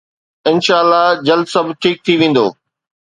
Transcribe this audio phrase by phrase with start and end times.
[0.49, 2.45] انشاالله جلد سڀ ٺيڪ ٿي ويندو